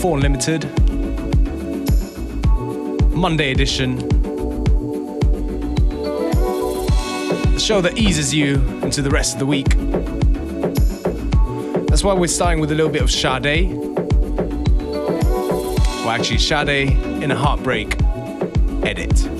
FM4 0.00 0.14
Unlimited, 0.14 0.64
Monday 3.14 3.52
edition. 3.52 3.96
The 7.52 7.58
show 7.58 7.82
that 7.82 7.98
eases 7.98 8.32
you 8.32 8.54
into 8.82 9.02
the 9.02 9.10
rest 9.10 9.34
of 9.34 9.40
the 9.40 9.46
week. 9.46 9.68
That's 11.88 12.02
why 12.02 12.14
we're 12.14 12.28
starting 12.28 12.60
with 12.60 12.72
a 12.72 12.74
little 12.74 12.90
bit 12.90 13.02
of 13.02 13.10
Sade. 13.10 13.74
Well, 15.98 16.08
actually, 16.08 16.38
Sade 16.38 16.92
in 17.22 17.30
a 17.30 17.36
heartbreak 17.36 17.94
edit. 18.82 19.39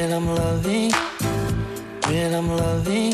when 0.00 0.14
I'm 0.14 0.34
loving, 0.34 0.92
when 2.06 2.34
I'm 2.34 2.48
loving, 2.48 3.12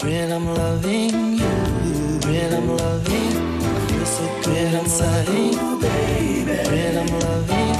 when 0.00 0.32
I'm 0.32 0.46
loving 0.46 1.34
you, 1.34 2.20
when 2.24 2.54
I'm 2.54 2.68
loving, 2.76 3.36
I 3.62 3.86
feel 3.86 4.06
so 4.06 4.40
good 4.42 4.74
I'm 4.74 4.84
inside, 4.84 5.26
baby. 5.82 6.70
When 6.70 6.96
I'm 6.96 7.20
loving. 7.20 7.75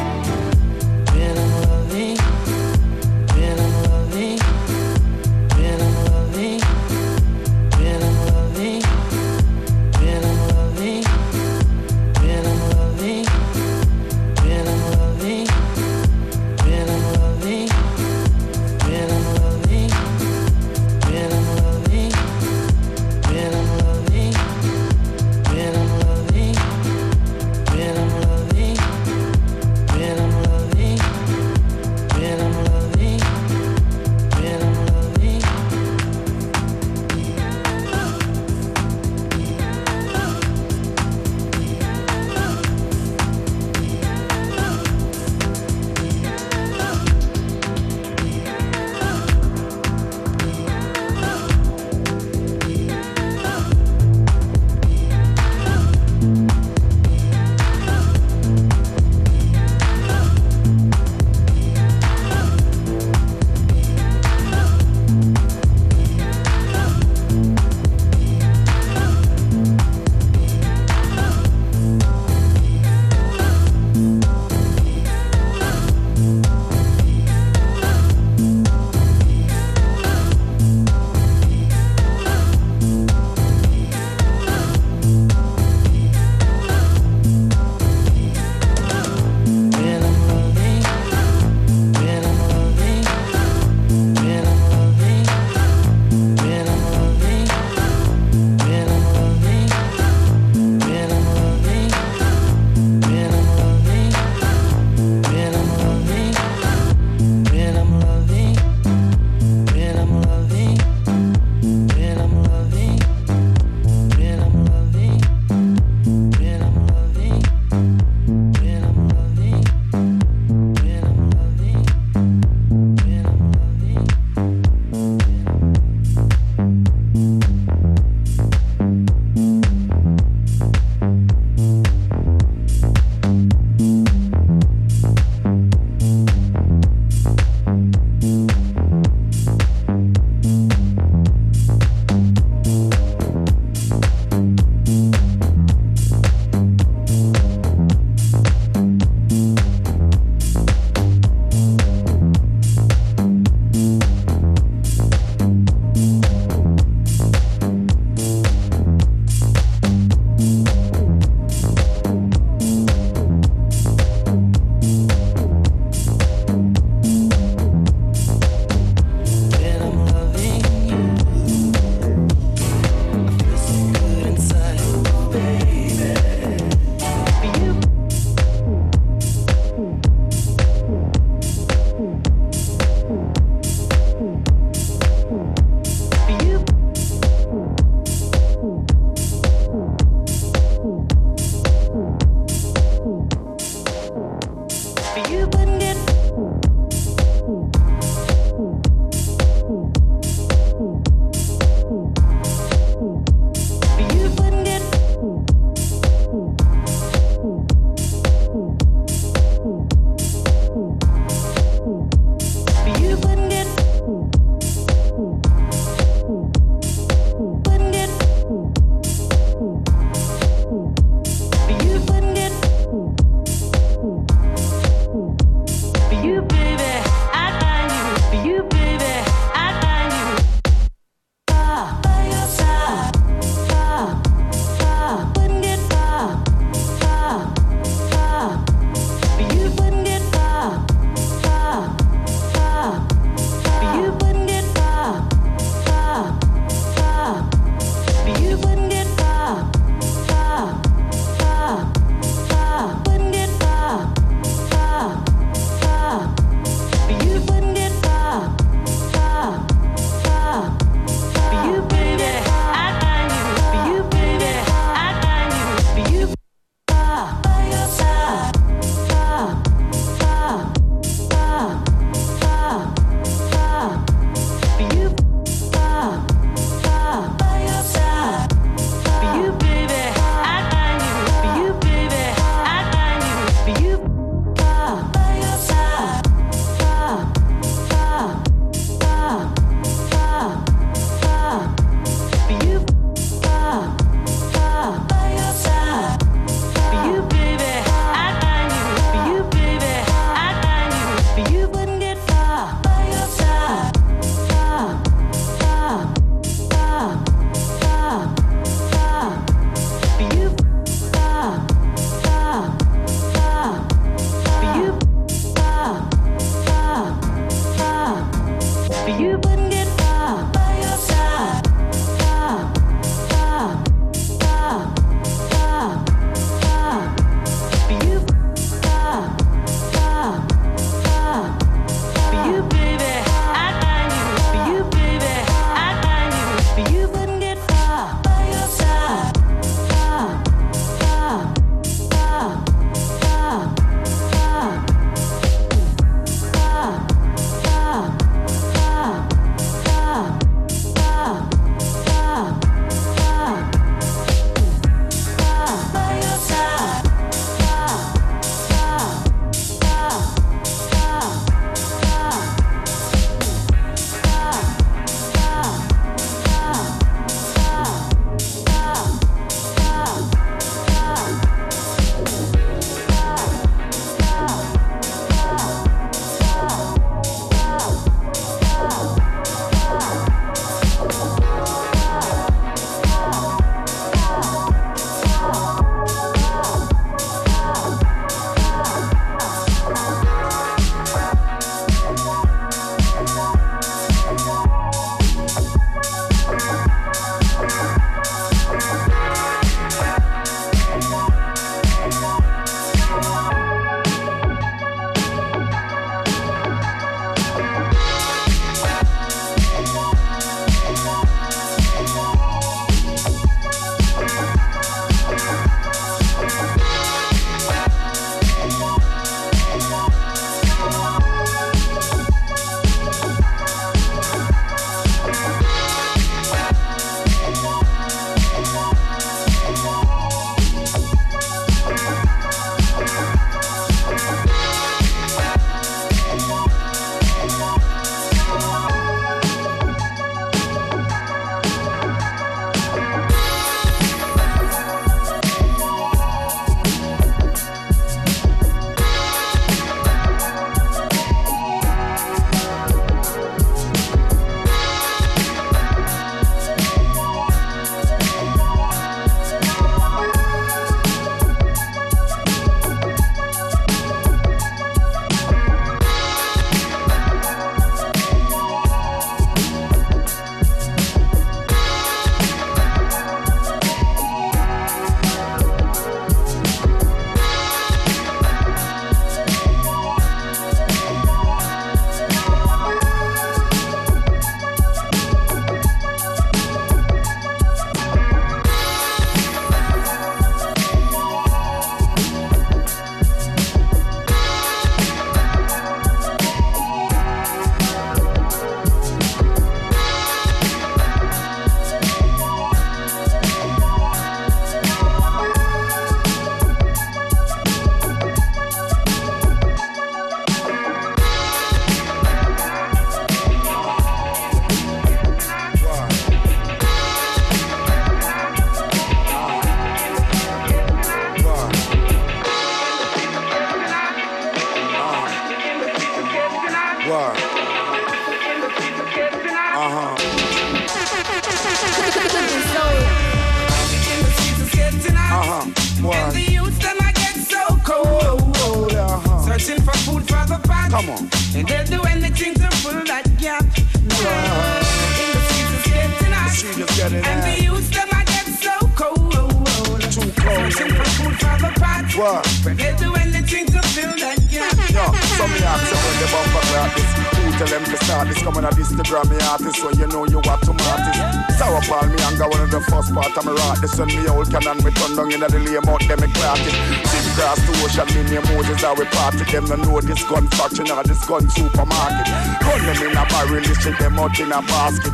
Gun 571.27 571.49
supermarket. 571.51 572.31
Run 572.63 572.87
them 572.87 573.03
in 573.03 573.17
a 573.17 573.25
barrel, 573.27 573.63
shake 573.63 573.99
them 573.99 574.19
out 574.19 574.39
in 574.39 574.53
a 574.53 574.63
basket. 574.63 575.13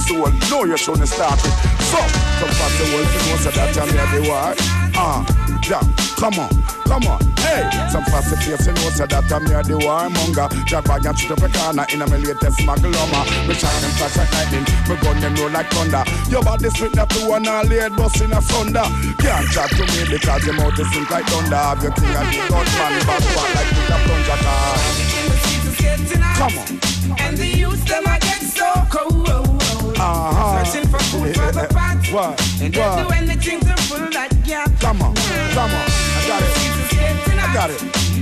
Soul, 0.00 0.32
no, 0.48 0.64
you 0.64 0.76
shouldn't 0.76 1.08
start 1.08 1.38
it. 1.38 1.54
So, 1.92 2.00
come 2.40 2.52
past 2.56 2.74
the 2.80 2.84
world, 2.96 3.08
you 3.12 3.20
know, 3.28 3.36
so 3.36 3.50
that 3.52 3.76
I'm 3.76 3.90
here, 3.92 4.30
war. 4.30 4.54
Ah, 4.96 5.20
uh, 5.20 5.40
yeah, 5.68 5.84
come 6.16 6.40
on, 6.40 6.50
come 6.88 7.04
on. 7.06 7.20
Hey, 7.44 7.68
some 7.92 8.04
fast 8.08 8.32
face, 8.40 8.66
you 8.66 8.72
know, 8.72 8.88
so 8.88 9.04
that 9.04 9.28
I'm 9.28 9.44
here, 9.46 9.62
the 9.62 9.76
warmonger. 9.76 10.48
Drag 10.64 10.84
bag 10.84 11.04
and 11.04 11.18
shoot 11.18 11.32
up 11.32 11.44
a 11.44 11.48
corner 11.52 11.84
in 11.92 12.00
a 12.00 12.06
my 12.08 12.16
latest 12.16 12.56
smuggle 12.58 12.96
armor. 12.96 13.24
Me 13.44 13.54
shine 13.54 13.80
them 13.84 13.92
flash 14.00 14.16
like 14.16 14.32
lightning, 14.32 14.64
me 14.88 14.96
gun 14.96 15.20
them 15.20 15.34
roll 15.36 15.50
like 15.50 15.68
thunder. 15.70 16.04
Your 16.32 16.42
body 16.42 16.70
spit 16.70 16.92
that 16.96 17.10
to 17.10 17.28
one 17.28 17.46
all 17.46 17.64
laid 17.64 17.94
bust 17.96 18.20
in 18.22 18.32
a 18.32 18.40
thunder. 18.40 18.86
Can't 19.20 19.44
chat 19.52 19.68
to 19.76 19.84
me 19.84 20.08
because 20.08 20.44
your 20.46 20.56
mouth 20.56 20.78
is 20.78 20.88
sink 20.92 21.10
like 21.10 21.26
thunder. 21.28 21.56
Have 21.56 21.82
your 21.84 21.92
king 21.92 22.16
and 22.16 22.28
the 22.32 22.40
gun 22.48 22.64
man, 22.64 22.92
back 23.04 23.20
like 23.28 23.70
with 23.76 23.92
a 23.92 23.98
plunger 24.08 24.38
car 24.40 25.19
hot. 25.84 26.36
Come 26.38 26.58
on. 26.58 27.20
And 27.20 27.36
the 27.36 27.46
youth 27.46 27.84
them 27.86 28.04
I 28.06 28.18
get 28.18 28.40
so 28.42 28.72
cold. 28.90 29.28
Uh-huh. 29.98 30.64
Searching 30.64 30.88
for 30.88 30.98
food 30.98 31.34
for 31.36 31.52
the 31.52 31.66
pot. 31.70 31.96
What? 32.10 32.40
And 32.60 32.74
they 32.74 33.02
do 33.02 33.08
anything 33.14 33.60
to 33.60 33.76
fill 33.82 34.10
that 34.10 34.30
gap. 34.44 34.68
Come 34.80 35.00
on, 35.02 35.14
come 35.54 35.70
on. 35.70 35.86
I 35.86 36.24
got 36.26 36.42
it. 36.42 36.70
I 37.38 37.54
got 37.54 37.70
it. 37.70 37.78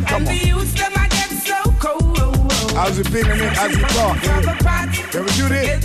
Come 0.06 0.22
and 0.22 0.28
on. 0.28 0.34
the 0.34 0.46
youth 0.46 0.74
them 0.76 0.92
I 0.94 1.08
get 1.08 1.30
so 1.30 1.72
cold. 1.80 2.17
As 2.80 2.96
we 2.96 3.02
feeling 3.10 3.40
it, 3.40 3.58
as 3.58 3.76
we 3.76 3.82
talk. 3.90 4.22
Can 5.10 5.24
we 5.24 5.32
do 5.32 5.48
this? 5.48 5.82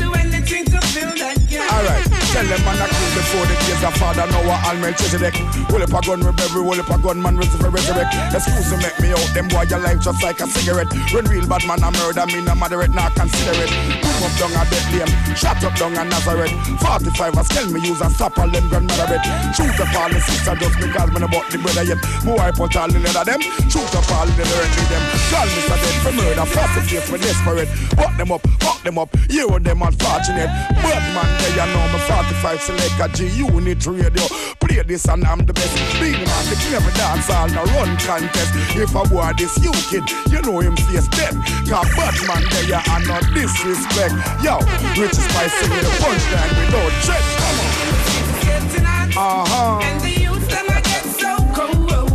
Alright, 1.53 2.05
tell 2.33 2.45
them 2.45 2.61
man 2.65 2.81
I 2.81 2.89
kill 2.89 3.11
before 3.17 3.45
the 3.49 3.55
days 3.65 3.83
of 3.85 3.93
father 3.97 4.29
Noah 4.29 4.61
and 4.69 4.81
Melchizedek. 4.81 5.33
Will 5.73 5.81
up 5.81 5.93
a 5.93 6.01
gun 6.05 6.21
with 6.21 6.37
every, 6.37 6.61
will 6.61 6.77
up 6.77 6.89
a 6.89 6.97
gun 7.01 7.21
man 7.21 7.37
the 7.37 7.69
resurrect. 7.69 8.13
Excuse 8.29 8.69
me, 8.73 8.77
make 8.77 8.97
me 9.01 9.09
out, 9.09 9.25
them 9.33 9.47
boy 9.49 9.65
your 9.69 9.79
life 9.79 10.01
just 10.01 10.21
like 10.21 10.41
a 10.41 10.45
cigarette. 10.45 10.89
When 11.13 11.25
real 11.25 11.47
bad 11.47 11.65
man 11.65 11.81
a 11.81 11.89
murder, 11.89 12.25
me 12.29 12.41
no 12.45 12.53
moderate, 12.53 12.93
not 12.93 13.15
consider 13.15 13.57
it. 13.57 13.69
Boom 14.01 14.21
up 14.21 14.33
down 14.37 14.53
a 14.53 14.61
Bethlehem, 14.69 15.09
shot 15.33 15.63
up 15.63 15.73
down 15.77 15.97
a 15.97 16.05
Nazareth. 16.05 16.53
45 16.81 17.37
a 17.37 17.43
tell 17.43 17.67
me 17.69 17.79
use 17.81 18.01
a 18.01 18.09
stop 18.09 18.37
all 18.37 18.49
them 18.49 18.69
grandmother 18.69 19.17
bet. 19.17 19.25
Shoot 19.53 19.77
up 19.81 19.93
all 19.97 20.09
the 20.09 20.21
sister 20.21 20.53
just 20.57 20.77
because 20.77 21.09
me 21.09 21.25
bought 21.25 21.49
the 21.49 21.57
brother 21.57 21.85
yet. 21.85 22.01
More 22.25 22.41
I 22.41 22.51
put 22.51 22.75
all 22.77 22.89
the 22.89 22.99
leather 23.01 23.25
them, 23.25 23.41
shoot 23.69 23.93
up 23.97 24.09
all 24.13 24.25
the 24.25 24.33
directly 24.33 24.85
them. 24.89 25.03
Call 25.33 25.47
me 25.49 25.61
so 25.65 25.75
dead 25.77 25.97
for 26.05 26.13
murder, 26.13 26.45
fast 26.49 26.82
face 26.83 27.09
for 27.09 27.17
desperate. 27.17 27.67
Fuck 27.95 28.17
them 28.17 28.31
up, 28.31 28.41
fuck 28.59 28.83
them 28.83 28.97
up, 28.97 29.09
you 29.29 29.47
and 29.49 29.65
them 29.65 29.81
unfortunate. 29.81 30.49
But 30.83 31.01
man, 31.15 31.29
they 31.41 31.55
know 31.55 31.85
me 31.91 31.99
45 32.05 32.61
select 32.61 32.99
a 32.99 33.07
G 33.15 33.27
unit 33.27 33.85
radio. 33.85 34.25
Play 34.59 34.81
this 34.83 35.05
and 35.07 35.25
I'm 35.25 35.45
the 35.45 35.53
best. 35.53 35.75
Be 35.99 36.11
the 36.11 36.25
man, 36.25 36.45
the 36.49 36.77
of 36.77 36.87
dance 36.95 37.29
all 37.29 37.47
no 37.49 37.63
run 37.75 37.97
contest. 37.97 38.51
If 38.75 38.95
I 38.95 39.03
were 39.13 39.33
this 39.37 39.57
you 39.63 39.71
kid, 39.89 40.03
you 40.31 40.41
know 40.41 40.59
him 40.59 40.75
face 40.75 41.07
dead. 41.15 41.33
Cause 41.67 41.89
Batman 41.95 42.43
there 42.51 42.67
you 42.67 42.81
are 42.81 43.03
not 43.07 43.23
disrespect. 43.33 44.15
Yo, 44.43 44.59
Rich 44.99 45.15
Spice 45.15 45.53
singing 45.59 45.83
the 45.83 45.93
punchline 46.01 46.53
without 46.59 46.93
check. 47.05 47.23
Come 47.39 47.59
on. 47.59 47.93
Uh-huh. 49.15 49.79
And 49.83 50.01
the 50.01 50.09
youth 50.09 50.49
them 50.49 50.65
I 50.69 50.81
get 50.81 51.05
so 51.05 51.37
cold. 51.53 52.13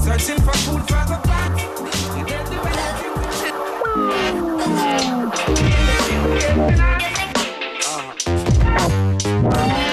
Searching 0.00 0.40
for 0.42 0.52
food 0.52 0.82
for 0.82 1.02
the 1.08 1.33
uh-huh. 9.46 9.83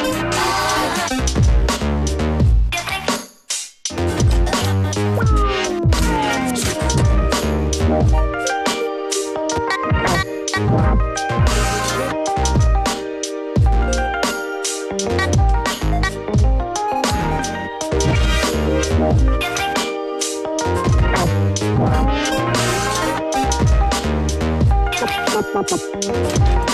Pot. 25.54 25.72
Yeah, 26.04 26.71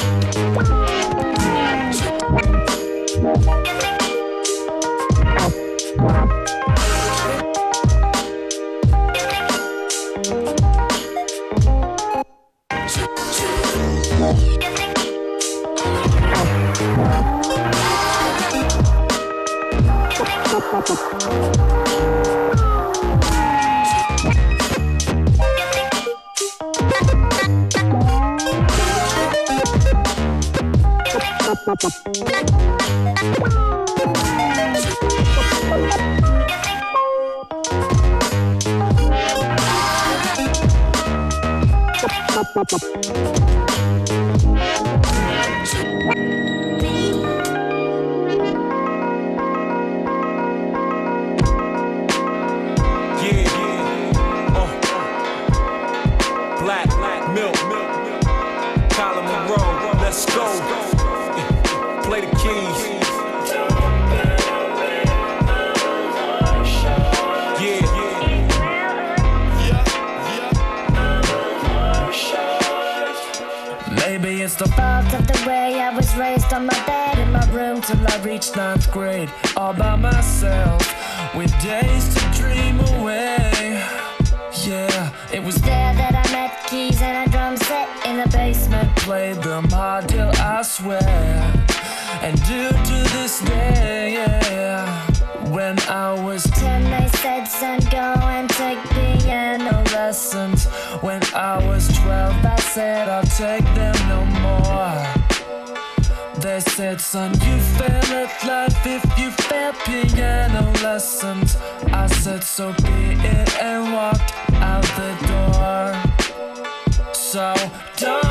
them 89.07 89.69
hard 89.69 90.09
till 90.09 90.29
I 90.35 90.61
swear. 90.63 90.99
And 92.21 92.35
due 92.43 92.69
to 92.69 93.09
this 93.15 93.39
day, 93.39 94.13
yeah. 94.13 95.07
When 95.49 95.79
I 95.87 96.11
was 96.11 96.43
10, 96.43 96.83
they 96.83 97.07
said, 97.19 97.45
son, 97.45 97.79
go 97.89 97.97
and 97.97 98.49
take 98.49 98.77
piano 98.89 99.81
lessons. 99.93 100.65
When 101.01 101.21
I 101.33 101.65
was 101.65 101.87
12, 101.99 102.45
I 102.45 102.55
said, 102.57 103.07
I'll 103.07 103.23
take 103.23 103.63
them 103.75 103.95
no 104.09 104.25
more. 104.43 105.05
They 106.41 106.59
said, 106.59 106.99
son, 106.99 107.31
you 107.31 107.59
fail 107.77 108.13
at 108.23 108.43
life 108.45 108.85
if 108.85 109.03
you 109.17 109.31
fail 109.31 109.71
piano 109.85 110.69
lessons. 110.83 111.55
I 111.93 112.07
said, 112.07 112.43
so 112.43 112.73
be 112.73 113.15
it, 113.23 113.61
and 113.61 113.93
walked 113.93 114.33
out 114.55 114.83
the 114.99 115.15
door. 115.31 116.17
So 117.13 117.53
don't 117.97 118.26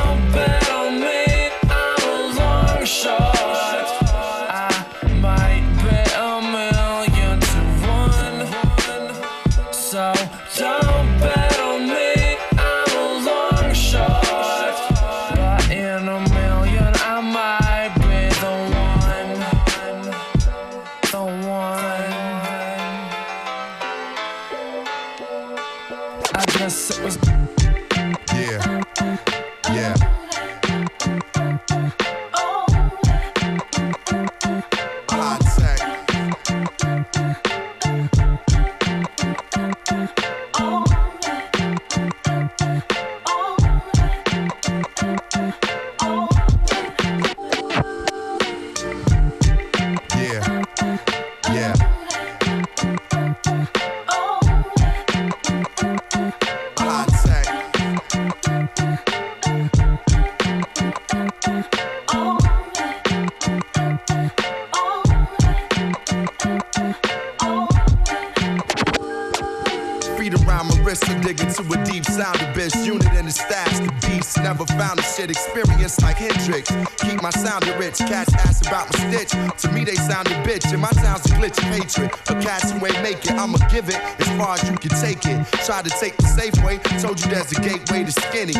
nigga 71.37 71.55
to 71.55 71.79
a 71.79 71.83
deep 71.85 72.05
sound. 72.05 72.39
The 72.39 72.51
best 72.53 72.85
unit 72.85 73.11
in 73.13 73.25
the 73.25 73.31
stats. 73.31 73.77
The 73.79 74.07
beats 74.07 74.37
never 74.37 74.65
found 74.65 74.99
a 74.99 75.03
shit 75.03 75.29
experience 75.29 75.99
like 76.01 76.17
Hendrix. 76.17 76.71
Keep 76.97 77.21
my 77.21 77.29
sound 77.29 77.67
rich. 77.79 77.97
Cats 77.99 78.33
ask 78.35 78.65
about 78.65 78.91
my 78.93 79.09
stitch. 79.09 79.31
To 79.61 79.71
me, 79.71 79.83
they 79.83 79.95
sound 79.95 80.27
a 80.27 80.35
bitch. 80.43 80.71
And 80.71 80.81
my 80.81 80.91
sound's 80.91 81.25
a 81.25 81.33
glitch 81.35 81.57
of 81.57 81.69
hatred. 81.75 82.11
A 82.29 82.41
cat 82.41 82.63
who 82.69 82.85
ain't 82.85 83.01
make 83.01 83.25
it, 83.25 83.31
I'ma 83.31 83.57
give 83.69 83.89
it 83.89 83.99
as 84.19 84.27
far 84.37 84.55
as 84.55 84.69
you 84.69 84.77
can 84.77 84.91
take 84.99 85.25
it. 85.25 85.45
Try 85.65 85.81
to 85.81 85.89
take 85.89 86.17
the 86.17 86.27
safe 86.27 86.55
way. 86.63 86.77
Told 86.99 87.19
you 87.21 87.29
there's 87.29 87.51
a 87.51 87.61
gateway 87.61 88.03
to 88.03 88.11
skinny. 88.11 88.57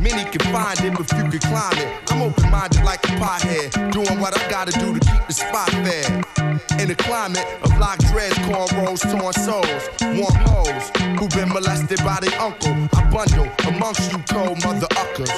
Many 0.00 0.24
can 0.30 0.44
find 0.52 0.78
it 0.80 0.94
but 0.96 1.08
few 1.08 1.24
can 1.28 1.40
climb 1.40 1.78
it. 1.78 1.88
I'm 2.10 2.22
open 2.22 2.50
minded 2.50 2.84
like 2.84 3.02
a 3.04 3.12
pothead. 3.18 3.92
Doing 3.92 4.20
what 4.20 4.38
I 4.38 4.50
gotta 4.50 4.72
do 4.72 4.98
to 4.98 5.00
keep 5.00 5.26
the 5.26 5.32
spot 5.32 5.70
there. 5.84 6.47
In 6.78 6.90
a 6.90 6.94
climate 6.94 7.46
of 7.62 7.76
locked 7.78 8.06
dreads, 8.08 8.34
cornrows, 8.46 9.02
torn 9.10 9.32
souls, 9.32 9.88
warm 10.00 10.34
hoes 10.46 10.90
who've 11.18 11.30
been 11.30 11.48
molested 11.48 11.98
by 12.04 12.18
their 12.20 12.38
uncle. 12.40 12.72
I 12.94 13.10
bundle 13.10 13.48
amongst 13.66 14.12
you 14.12 14.18
cold 14.28 14.62
mother 14.64 14.86
uckers. 14.96 15.32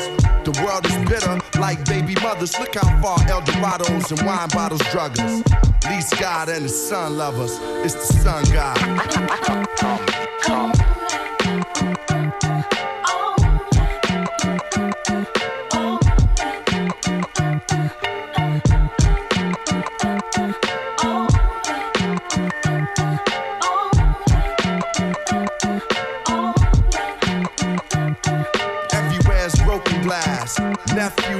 The 0.44 0.52
world 0.64 0.86
is 0.86 0.96
bitter 1.08 1.38
like 1.60 1.84
baby 1.84 2.14
mothers. 2.22 2.58
Look 2.58 2.74
how 2.74 3.02
far 3.02 3.18
Eldorados 3.18 4.10
and 4.10 4.26
wine 4.26 4.48
bottles 4.48 4.82
drug 4.90 5.18
us. 5.18 5.42
Least 5.88 6.18
God 6.18 6.48
and 6.48 6.64
the 6.64 6.68
sun 6.68 7.16
lovers. 7.16 7.58
It's 7.84 7.94
the 7.94 8.12
sun 8.14 8.44
God. 8.52 8.76
Come, 9.10 9.66
come. 9.76 10.00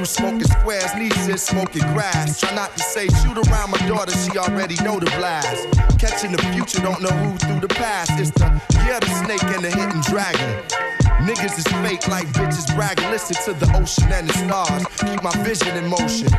Smoking 0.03 0.43
squares, 0.43 0.95
knees 0.95 1.15
nieces 1.15 1.43
smoking 1.43 1.83
grass. 1.93 2.39
Try 2.39 2.55
not 2.55 2.75
to 2.75 2.83
say 2.83 3.07
shoot 3.07 3.37
around 3.37 3.69
my 3.69 3.77
daughter, 3.87 4.11
she 4.17 4.37
already 4.37 4.75
know 4.83 4.99
the 4.99 5.05
blast. 5.17 5.67
Catching 5.99 6.31
the 6.31 6.41
future, 6.53 6.81
don't 6.81 7.01
know 7.01 7.09
who 7.09 7.37
through 7.37 7.59
the 7.59 7.67
past. 7.67 8.11
It's 8.19 8.31
the 8.31 8.45
yeah, 8.73 8.99
the 8.99 9.07
snake 9.23 9.43
and 9.43 9.63
the 9.63 9.69
hidden 9.69 10.01
dragon. 10.01 11.00
Niggas 11.21 11.57
is 11.57 11.67
fake 11.85 12.07
like 12.07 12.27
bitches 12.29 12.73
bragging. 12.75 13.09
Listen 13.11 13.35
to 13.45 13.53
the 13.53 13.71
ocean 13.77 14.11
and 14.11 14.27
the 14.27 14.33
stars. 14.33 14.85
Keep 14.97 15.21
my 15.21 15.31
vision 15.43 15.77
in 15.77 15.87
motion, 15.87 16.29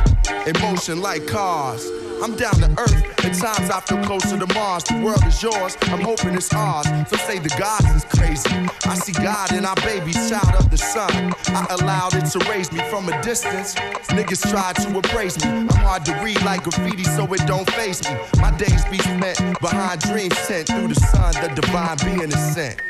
in 0.45 0.59
motion 0.61 1.01
like 1.01 1.25
cars. 1.25 1.89
I'm 2.21 2.35
down 2.35 2.55
to 2.55 2.69
earth. 2.77 3.03
At 3.25 3.33
times 3.33 3.69
I 3.69 3.79
feel 3.81 4.03
closer 4.03 4.37
to 4.37 4.53
Mars. 4.53 4.83
The 4.83 5.01
world 5.01 5.25
is 5.25 5.41
yours. 5.41 5.77
I'm 5.83 6.01
hoping 6.01 6.35
it's 6.35 6.53
ours. 6.53 6.85
So 7.09 7.15
say 7.15 7.39
the 7.39 7.49
gods 7.57 7.89
is 7.95 8.03
crazy. 8.05 8.49
I 8.85 8.95
see 8.95 9.13
God 9.13 9.53
in 9.53 9.65
our 9.65 9.75
baby, 9.77 10.11
child 10.11 10.55
of 10.59 10.69
the 10.69 10.77
sun. 10.77 11.33
I 11.47 11.65
allowed 11.79 12.15
it 12.15 12.25
to 12.31 12.39
raise 12.49 12.71
me 12.71 12.79
from 12.89 13.07
a 13.07 13.21
distance. 13.23 13.75
Niggas 14.11 14.49
try 14.51 14.73
to 14.73 14.97
appraise 14.97 15.37
me. 15.43 15.49
I'm 15.49 15.69
hard 15.69 16.05
to 16.05 16.13
read 16.23 16.41
like 16.43 16.63
graffiti, 16.63 17.03
so 17.03 17.31
it 17.33 17.45
don't 17.47 17.69
face 17.71 18.03
me. 18.03 18.15
My 18.39 18.51
days 18.57 18.83
be 18.85 18.97
spent 18.97 19.59
behind 19.61 20.01
dreams 20.01 20.37
sent 20.39 20.67
through 20.67 20.89
the 20.89 20.95
sun. 20.95 21.33
The 21.41 21.53
divine 21.55 21.97
being 22.03 22.31
is 22.31 22.53
sent. 22.53 22.81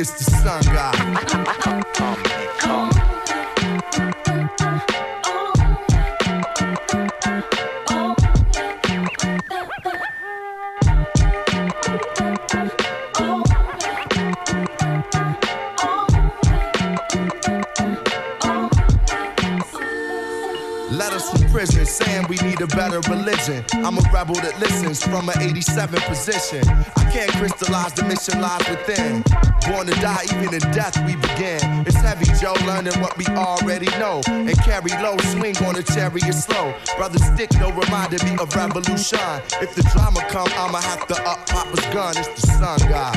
It's 0.00 0.12
the 0.12 0.24
sun 0.24 0.62
God. 0.72 0.94
Come, 1.28 1.44
come. 1.44 2.90
prison, 21.50 21.84
saying 21.84 22.26
we 22.28 22.36
need 22.36 22.60
a 22.62 22.66
better 22.68 23.00
religion. 23.10 23.64
I'm 23.84 23.98
a 23.98 24.02
rebel 24.14 24.36
that 24.36 24.58
listens 24.60 25.02
from 25.02 25.28
an 25.28 25.42
87 25.42 26.00
position. 26.02 26.62
Can't 27.10 27.32
crystallize 27.32 27.92
the 27.94 28.04
mission 28.04 28.40
lies 28.40 28.68
within. 28.68 29.24
Born 29.68 29.86
to 29.86 29.94
die, 30.00 30.24
even 30.32 30.54
in 30.54 30.60
death 30.72 30.96
we 31.06 31.16
begin. 31.16 31.60
It's 31.86 31.96
heavy, 31.96 32.26
Joe, 32.40 32.54
learning 32.66 32.98
what 33.00 33.16
we 33.18 33.26
already 33.26 33.86
know. 33.98 34.20
And 34.28 34.56
carry 34.62 34.92
low, 35.02 35.16
swing 35.34 35.56
on 35.64 35.74
a 35.76 35.82
chariot 35.82 36.34
slow. 36.34 36.72
Brother 36.96 37.18
Stick, 37.18 37.52
no 37.54 37.72
reminded 37.72 38.22
me 38.24 38.36
of 38.38 38.54
revolution. 38.54 39.18
If 39.60 39.74
the 39.74 39.82
drama 39.92 40.20
come, 40.30 40.48
I'ma 40.54 40.80
have 40.80 41.06
to 41.08 41.20
up 41.28 41.44
Papa's 41.46 41.84
gun. 41.92 42.16
It's 42.16 42.28
the 42.40 42.46
sun 42.46 42.78
god. 42.88 43.16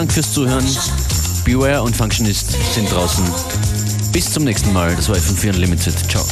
Dank 0.00 0.14
fürs 0.14 0.32
Zuhören. 0.32 0.64
Beware 1.44 1.82
und 1.82 1.94
Functionist 1.94 2.52
sind 2.72 2.90
draußen. 2.90 3.22
Bis 4.12 4.32
zum 4.32 4.44
nächsten 4.44 4.72
Mal. 4.72 4.96
Das 4.96 5.10
war 5.10 5.16
FM4 5.16 5.50
Unlimited. 5.50 5.94
Ciao. 6.10 6.24